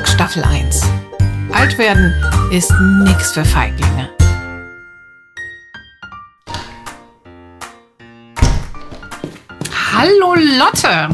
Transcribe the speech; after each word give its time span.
Talk 0.00 0.08
Staffel 0.08 0.42
1. 0.44 0.82
Alt 1.52 1.76
werden 1.76 2.14
ist 2.50 2.72
nix 3.04 3.32
für 3.32 3.44
Feiglinge. 3.44 4.08
Hallo 9.92 10.34
Lotte. 10.36 11.10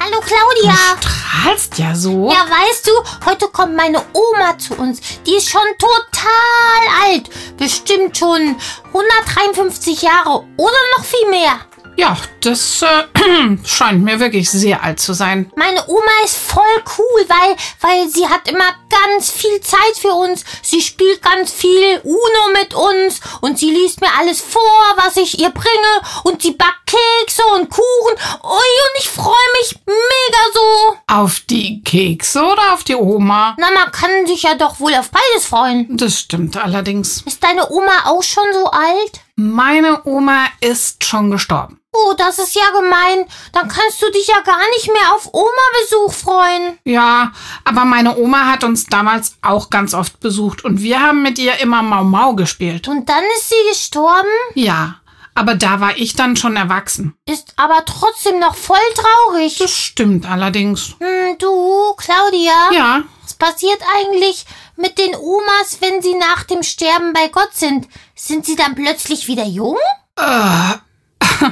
Hallo 0.00 0.20
Claudia. 0.26 0.74
Du 1.00 1.08
strahlst 1.08 1.78
ja 1.78 1.94
so. 1.94 2.28
Ja, 2.32 2.46
weißt 2.50 2.88
du, 2.88 2.90
heute 3.30 3.46
kommt 3.46 3.76
meine 3.76 4.02
Oma 4.12 4.58
zu 4.58 4.74
uns. 4.74 5.00
Die 5.24 5.36
ist 5.36 5.48
schon 5.48 5.60
total 5.78 7.06
alt. 7.06 7.30
Bestimmt 7.58 8.16
schon 8.16 8.56
153 8.88 10.02
Jahre 10.02 10.44
oder 10.56 10.78
noch 10.96 11.04
viel 11.04 11.30
mehr. 11.30 11.60
Ja, 12.00 12.16
das 12.40 12.80
äh, 12.80 13.58
scheint 13.66 14.02
mir 14.02 14.18
wirklich 14.20 14.48
sehr 14.48 14.82
alt 14.82 15.00
zu 15.00 15.12
sein. 15.12 15.52
Meine 15.54 15.86
Oma 15.86 16.24
ist 16.24 16.38
voll 16.38 16.82
cool, 16.96 17.26
weil, 17.28 17.56
weil 17.82 18.08
sie 18.08 18.26
hat 18.26 18.48
immer 18.48 18.74
ganz 18.88 19.30
viel 19.30 19.60
Zeit 19.60 19.98
für 20.00 20.14
uns. 20.14 20.42
Sie 20.62 20.80
spielt 20.80 21.20
ganz 21.20 21.52
viel 21.52 22.00
Uno 22.02 22.58
mit 22.58 22.72
uns 22.72 23.20
und 23.42 23.58
sie 23.58 23.70
liest 23.70 24.00
mir 24.00 24.08
alles 24.18 24.40
vor, 24.40 24.94
was 24.96 25.18
ich 25.18 25.40
ihr 25.40 25.50
bringe 25.50 26.00
und 26.24 26.40
sie 26.40 26.52
backt 26.52 26.79
Kekse 26.90 27.42
und 27.54 27.70
Kuchen. 27.70 28.16
Ui, 28.42 28.50
und 28.50 28.98
ich 28.98 29.08
freue 29.08 29.34
mich 29.60 29.78
mega 29.86 30.42
so. 30.52 30.96
Auf 31.06 31.40
die 31.48 31.82
Kekse 31.82 32.42
oder 32.42 32.72
auf 32.72 32.82
die 32.82 32.96
Oma? 32.96 33.54
Na, 33.58 33.70
man 33.70 33.92
kann 33.92 34.26
sich 34.26 34.42
ja 34.42 34.54
doch 34.56 34.80
wohl 34.80 34.94
auf 34.94 35.10
beides 35.10 35.46
freuen. 35.46 35.96
Das 35.96 36.18
stimmt 36.18 36.56
allerdings. 36.56 37.22
Ist 37.22 37.44
deine 37.44 37.70
Oma 37.70 38.06
auch 38.06 38.22
schon 38.22 38.52
so 38.52 38.66
alt? 38.66 39.20
Meine 39.36 40.04
Oma 40.04 40.46
ist 40.60 41.04
schon 41.04 41.30
gestorben. 41.30 41.80
Oh, 41.92 42.12
das 42.16 42.38
ist 42.38 42.54
ja 42.54 42.70
gemein. 42.78 43.26
Dann 43.52 43.68
kannst 43.68 44.00
du 44.00 44.10
dich 44.12 44.28
ja 44.28 44.40
gar 44.44 44.68
nicht 44.76 44.86
mehr 44.88 45.14
auf 45.14 45.28
Oma-Besuch 45.32 46.12
freuen. 46.12 46.78
Ja, 46.84 47.32
aber 47.64 47.84
meine 47.84 48.16
Oma 48.16 48.46
hat 48.46 48.62
uns 48.62 48.86
damals 48.86 49.36
auch 49.42 49.70
ganz 49.70 49.92
oft 49.92 50.20
besucht 50.20 50.64
und 50.64 50.82
wir 50.82 51.00
haben 51.00 51.22
mit 51.22 51.38
ihr 51.38 51.58
immer 51.58 51.82
Mau 51.82 52.04
Mau 52.04 52.34
gespielt. 52.34 52.86
Und 52.86 53.08
dann 53.08 53.24
ist 53.36 53.48
sie 53.48 53.68
gestorben? 53.70 54.28
Ja, 54.54 54.99
aber 55.40 55.54
da 55.54 55.80
war 55.80 55.96
ich 55.96 56.14
dann 56.14 56.36
schon 56.36 56.54
erwachsen. 56.56 57.14
Ist 57.24 57.54
aber 57.56 57.86
trotzdem 57.86 58.38
noch 58.40 58.54
voll 58.54 58.76
traurig. 58.94 59.56
Das 59.56 59.74
stimmt 59.74 60.30
allerdings. 60.30 60.96
Hm, 61.00 61.38
du, 61.38 61.94
Claudia? 61.96 62.52
Ja. 62.72 63.04
Was 63.22 63.34
passiert 63.34 63.78
eigentlich 63.96 64.44
mit 64.76 64.98
den 64.98 65.16
Omas, 65.16 65.78
wenn 65.80 66.02
sie 66.02 66.14
nach 66.14 66.42
dem 66.42 66.62
Sterben 66.62 67.14
bei 67.14 67.28
Gott 67.28 67.54
sind? 67.54 67.88
Sind 68.14 68.44
sie 68.44 68.54
dann 68.54 68.74
plötzlich 68.74 69.28
wieder 69.28 69.46
jung? 69.46 69.78
Äh, 70.16 70.74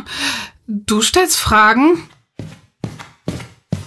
du 0.67 1.01
stellst 1.01 1.39
Fragen? 1.39 2.11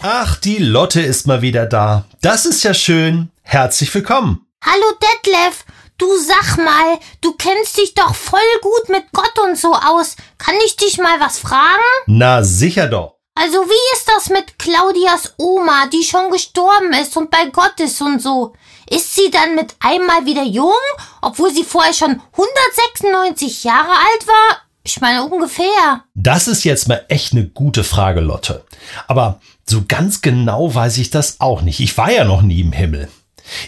Ach, 0.01 0.35
die 0.37 0.57
Lotte 0.57 1.01
ist 1.01 1.27
mal 1.27 1.43
wieder 1.43 1.67
da. 1.67 2.05
Das 2.21 2.47
ist 2.47 2.63
ja 2.63 2.73
schön. 2.73 3.29
Herzlich 3.43 3.93
willkommen. 3.93 4.47
Hallo 4.65 4.97
Detlef, 4.99 5.63
du 6.01 6.17
sag 6.17 6.57
mal, 6.57 6.99
du 7.21 7.33
kennst 7.33 7.77
dich 7.77 7.93
doch 7.93 8.15
voll 8.15 8.39
gut 8.61 8.89
mit 8.89 9.03
Gott 9.13 9.37
und 9.45 9.57
so 9.57 9.73
aus. 9.73 10.15
Kann 10.37 10.55
ich 10.65 10.75
dich 10.75 10.97
mal 10.97 11.19
was 11.19 11.37
fragen? 11.39 11.83
Na, 12.07 12.43
sicher 12.43 12.87
doch. 12.87 13.17
Also 13.35 13.57
wie 13.57 13.95
ist 13.95 14.07
das 14.07 14.29
mit 14.29 14.59
Claudias 14.59 15.35
Oma, 15.37 15.87
die 15.87 16.03
schon 16.03 16.31
gestorben 16.31 16.91
ist 16.93 17.15
und 17.15 17.31
bei 17.31 17.45
Gott 17.45 17.79
ist 17.79 18.01
und 18.01 18.21
so? 18.21 18.53
Ist 18.89 19.15
sie 19.15 19.31
dann 19.31 19.55
mit 19.55 19.75
einmal 19.79 20.25
wieder 20.25 20.43
jung, 20.43 20.73
obwohl 21.21 21.53
sie 21.53 21.63
vorher 21.63 21.93
schon 21.93 22.21
196 22.33 23.63
Jahre 23.63 23.91
alt 23.91 24.27
war? 24.27 24.57
Ich 24.83 24.99
meine 24.99 25.23
ungefähr. 25.23 26.03
Das 26.15 26.47
ist 26.47 26.63
jetzt 26.63 26.87
mal 26.87 27.05
echt 27.07 27.33
eine 27.33 27.47
gute 27.47 27.83
Frage, 27.83 28.19
Lotte. 28.19 28.65
Aber 29.07 29.39
so 29.65 29.83
ganz 29.87 30.21
genau 30.21 30.73
weiß 30.73 30.97
ich 30.97 31.11
das 31.11 31.39
auch 31.39 31.61
nicht. 31.61 31.79
Ich 31.79 31.97
war 31.97 32.11
ja 32.11 32.25
noch 32.25 32.41
nie 32.41 32.61
im 32.61 32.73
Himmel. 32.73 33.09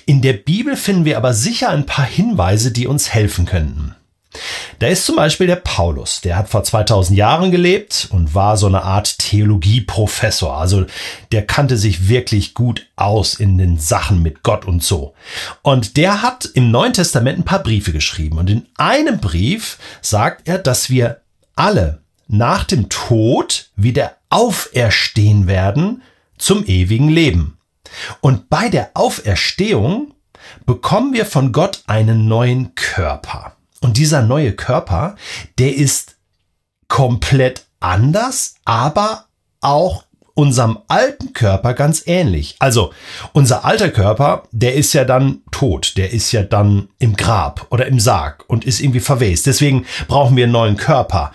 In 0.05 0.21
der 0.21 0.33
Bibel 0.33 0.75
finden 0.75 1.05
wir 1.05 1.17
aber 1.17 1.33
sicher 1.33 1.69
ein 1.69 1.85
paar 1.85 2.05
Hinweise, 2.05 2.71
die 2.71 2.87
uns 2.87 3.13
helfen 3.13 3.45
könnten. 3.45 3.95
Da 4.79 4.87
ist 4.87 5.05
zum 5.05 5.15
Beispiel 5.15 5.47
der 5.47 5.57
Paulus, 5.57 6.21
der 6.21 6.37
hat 6.37 6.49
vor 6.49 6.63
2000 6.63 7.17
Jahren 7.17 7.51
gelebt 7.51 8.07
und 8.11 8.33
war 8.33 8.57
so 8.57 8.67
eine 8.67 8.83
Art 8.83 9.19
Theologieprofessor. 9.19 10.57
Also 10.57 10.85
der 11.31 11.45
kannte 11.45 11.77
sich 11.77 12.09
wirklich 12.09 12.53
gut 12.53 12.87
aus 12.95 13.35
in 13.35 13.57
den 13.57 13.77
Sachen 13.77 14.21
mit 14.21 14.43
Gott 14.43 14.65
und 14.65 14.83
so. 14.83 15.13
Und 15.61 15.97
der 15.97 16.21
hat 16.21 16.45
im 16.53 16.71
Neuen 16.71 16.93
Testament 16.93 17.39
ein 17.39 17.45
paar 17.45 17.63
Briefe 17.63 17.91
geschrieben. 17.91 18.39
Und 18.39 18.49
in 18.49 18.65
einem 18.77 19.19
Brief 19.19 19.77
sagt 20.01 20.47
er, 20.47 20.57
dass 20.57 20.89
wir 20.89 21.21
alle 21.55 22.01
nach 22.27 22.63
dem 22.63 22.89
Tod 22.89 23.69
wieder 23.75 24.17
auferstehen 24.29 25.45
werden 25.47 26.01
zum 26.37 26.65
ewigen 26.65 27.09
Leben. 27.09 27.57
Und 28.21 28.49
bei 28.49 28.69
der 28.69 28.91
Auferstehung 28.93 30.13
bekommen 30.65 31.13
wir 31.13 31.25
von 31.25 31.51
Gott 31.51 31.83
einen 31.87 32.27
neuen 32.27 32.75
Körper. 32.75 33.55
Und 33.81 33.97
dieser 33.97 34.21
neue 34.21 34.53
Körper, 34.53 35.15
der 35.59 35.75
ist 35.75 36.15
komplett 36.87 37.65
anders, 37.79 38.55
aber 38.65 39.25
auch 39.61 40.05
unserem 40.35 40.79
alten 40.87 41.33
Körper 41.33 41.73
ganz 41.73 42.03
ähnlich. 42.07 42.55
Also 42.59 42.91
unser 43.33 43.65
alter 43.65 43.89
Körper, 43.89 44.43
der 44.51 44.73
ist 44.73 44.93
ja 44.93 45.05
dann 45.05 45.41
tot, 45.51 45.93
der 45.97 46.11
ist 46.11 46.31
ja 46.31 46.43
dann 46.43 46.89
im 46.97 47.15
Grab 47.15 47.67
oder 47.69 47.85
im 47.85 47.99
Sarg 47.99 48.43
und 48.47 48.65
ist 48.65 48.79
irgendwie 48.79 48.99
verwest. 48.99 49.45
Deswegen 49.45 49.85
brauchen 50.07 50.35
wir 50.35 50.45
einen 50.45 50.53
neuen 50.53 50.77
Körper. 50.77 51.31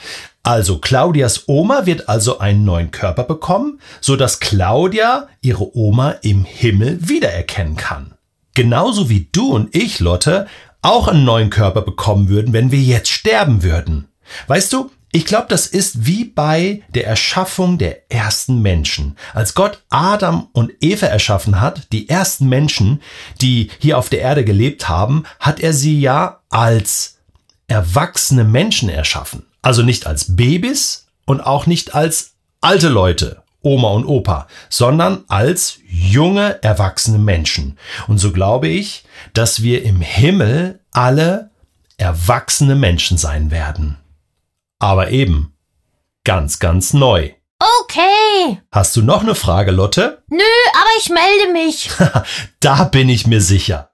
Also 0.48 0.78
Claudias 0.78 1.46
Oma 1.46 1.84
wird 1.84 2.08
also 2.08 2.38
einen 2.38 2.64
neuen 2.64 2.90
Körper 2.90 3.24
bekommen, 3.24 3.80
so 4.00 4.16
dass 4.16 4.40
Claudia 4.40 5.28
ihre 5.42 5.76
Oma 5.76 6.12
im 6.22 6.46
Himmel 6.46 7.06
wiedererkennen 7.06 7.76
kann. 7.76 8.14
Genauso 8.54 9.10
wie 9.10 9.28
du 9.30 9.52
und 9.52 9.76
ich, 9.76 10.00
Lotte, 10.00 10.46
auch 10.80 11.06
einen 11.06 11.26
neuen 11.26 11.50
Körper 11.50 11.82
bekommen 11.82 12.30
würden, 12.30 12.54
wenn 12.54 12.70
wir 12.72 12.80
jetzt 12.80 13.10
sterben 13.10 13.62
würden. 13.62 14.08
Weißt 14.46 14.72
du, 14.72 14.90
ich 15.12 15.26
glaube, 15.26 15.48
das 15.50 15.66
ist 15.66 16.06
wie 16.06 16.24
bei 16.24 16.82
der 16.94 17.06
Erschaffung 17.06 17.76
der 17.76 18.10
ersten 18.10 18.62
Menschen. 18.62 19.18
Als 19.34 19.52
Gott 19.52 19.82
Adam 19.90 20.48
und 20.52 20.72
Eva 20.80 21.08
erschaffen 21.08 21.60
hat, 21.60 21.92
die 21.92 22.08
ersten 22.08 22.48
Menschen, 22.48 23.02
die 23.42 23.70
hier 23.80 23.98
auf 23.98 24.08
der 24.08 24.20
Erde 24.22 24.46
gelebt 24.46 24.88
haben, 24.88 25.24
hat 25.40 25.60
er 25.60 25.74
sie 25.74 26.00
ja 26.00 26.40
als 26.48 27.18
erwachsene 27.66 28.44
Menschen 28.44 28.88
erschaffen. 28.88 29.44
Also 29.62 29.82
nicht 29.82 30.06
als 30.06 30.36
Babys 30.36 31.06
und 31.24 31.40
auch 31.40 31.66
nicht 31.66 31.94
als 31.94 32.34
alte 32.60 32.88
Leute, 32.88 33.42
Oma 33.62 33.90
und 33.90 34.04
Opa, 34.04 34.46
sondern 34.68 35.24
als 35.28 35.78
junge, 35.88 36.62
erwachsene 36.62 37.18
Menschen. 37.18 37.78
Und 38.06 38.18
so 38.18 38.32
glaube 38.32 38.68
ich, 38.68 39.04
dass 39.34 39.62
wir 39.62 39.82
im 39.84 40.00
Himmel 40.00 40.80
alle 40.92 41.50
erwachsene 41.96 42.76
Menschen 42.76 43.18
sein 43.18 43.50
werden. 43.50 43.98
Aber 44.78 45.10
eben 45.10 45.52
ganz, 46.24 46.58
ganz 46.60 46.92
neu. 46.92 47.32
Okay. 47.58 48.60
Hast 48.70 48.96
du 48.96 49.02
noch 49.02 49.22
eine 49.22 49.34
Frage, 49.34 49.72
Lotte? 49.72 50.22
Nö, 50.28 50.38
aber 50.72 50.90
ich 51.00 51.10
melde 51.10 51.52
mich. 51.52 51.90
da 52.60 52.84
bin 52.84 53.08
ich 53.08 53.26
mir 53.26 53.40
sicher. 53.40 53.90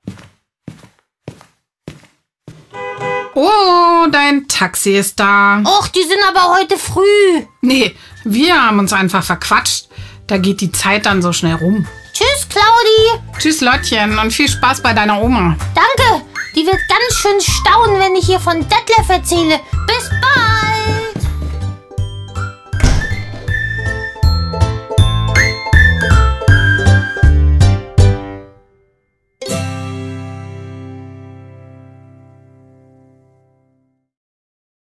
Oh, 3.34 3.83
dein 4.06 4.48
Taxi 4.48 4.96
ist 4.96 5.18
da. 5.20 5.62
Och, 5.64 5.88
die 5.88 6.02
sind 6.02 6.20
aber 6.28 6.56
heute 6.56 6.76
früh. 6.78 7.46
Nee, 7.60 7.94
wir 8.24 8.54
haben 8.54 8.78
uns 8.78 8.92
einfach 8.92 9.22
verquatscht. 9.22 9.88
Da 10.26 10.38
geht 10.38 10.60
die 10.60 10.72
Zeit 10.72 11.06
dann 11.06 11.22
so 11.22 11.32
schnell 11.32 11.54
rum. 11.54 11.86
Tschüss, 12.12 12.48
Claudi. 12.48 13.22
Tschüss, 13.38 13.60
Lottchen, 13.60 14.18
und 14.18 14.32
viel 14.32 14.48
Spaß 14.48 14.82
bei 14.82 14.92
deiner 14.92 15.20
Oma. 15.20 15.56
Danke. 15.74 16.24
Die 16.54 16.64
wird 16.64 16.78
ganz 16.88 17.18
schön 17.20 17.40
staunen, 17.40 17.98
wenn 17.98 18.14
ich 18.14 18.28
ihr 18.28 18.38
von 18.38 18.60
Detlef 18.60 19.08
erzähle. 19.08 19.58
Bis 19.86 20.08
bald. 20.08 20.43